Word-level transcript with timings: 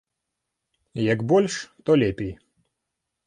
Як 1.13 1.19
больш, 1.33 1.53
то 1.85 1.91
лепей. 2.05 2.31